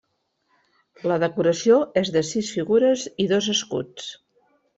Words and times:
La 1.11 1.17
decoració 1.23 1.77
és 2.01 2.09
de 2.15 2.25
sis 2.31 2.49
figures 2.57 3.05
i 3.27 3.27
dos 3.35 3.51
escuts. 3.55 4.11